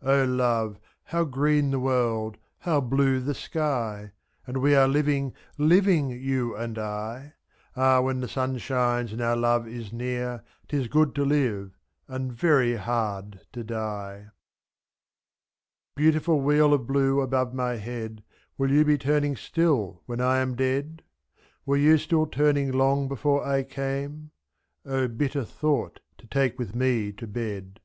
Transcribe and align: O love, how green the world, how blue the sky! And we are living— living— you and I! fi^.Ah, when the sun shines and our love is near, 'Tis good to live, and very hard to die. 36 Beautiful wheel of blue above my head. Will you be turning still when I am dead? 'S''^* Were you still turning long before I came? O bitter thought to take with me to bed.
O 0.00 0.24
love, 0.24 0.78
how 1.04 1.24
green 1.24 1.70
the 1.70 1.78
world, 1.78 2.38
how 2.60 2.80
blue 2.80 3.20
the 3.20 3.34
sky! 3.34 4.12
And 4.46 4.56
we 4.62 4.74
are 4.74 4.88
living— 4.88 5.34
living— 5.58 6.08
you 6.12 6.56
and 6.56 6.78
I! 6.78 7.34
fi^.Ah, 7.76 8.00
when 8.00 8.20
the 8.20 8.26
sun 8.28 8.56
shines 8.56 9.12
and 9.12 9.20
our 9.20 9.36
love 9.36 9.68
is 9.68 9.92
near, 9.92 10.42
'Tis 10.68 10.88
good 10.88 11.14
to 11.16 11.26
live, 11.26 11.76
and 12.08 12.32
very 12.32 12.76
hard 12.76 13.40
to 13.52 13.62
die. 13.62 14.14
36 14.14 14.30
Beautiful 15.94 16.40
wheel 16.40 16.72
of 16.72 16.86
blue 16.86 17.20
above 17.20 17.52
my 17.52 17.74
head. 17.76 18.24
Will 18.56 18.70
you 18.72 18.82
be 18.82 18.96
turning 18.96 19.36
still 19.36 20.00
when 20.06 20.22
I 20.22 20.38
am 20.38 20.54
dead? 20.56 21.02
'S''^* 21.02 21.40
Were 21.66 21.76
you 21.76 21.98
still 21.98 22.24
turning 22.26 22.72
long 22.72 23.08
before 23.08 23.46
I 23.46 23.62
came? 23.62 24.30
O 24.86 25.06
bitter 25.06 25.44
thought 25.44 26.00
to 26.16 26.26
take 26.26 26.58
with 26.58 26.74
me 26.74 27.12
to 27.12 27.26
bed. 27.26 27.80